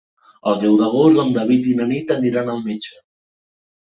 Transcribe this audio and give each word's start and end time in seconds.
El 0.51 0.55
deu 0.61 0.77
d'agost 0.79 1.19
en 1.23 1.29
David 1.35 1.69
i 1.71 1.75
na 1.81 1.85
Nit 1.91 2.13
aniran 2.17 2.51
al 2.53 2.65
metge. 2.71 2.95